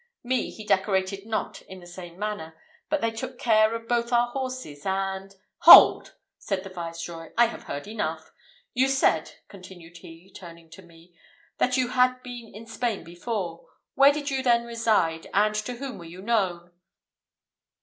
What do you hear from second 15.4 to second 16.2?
to whom were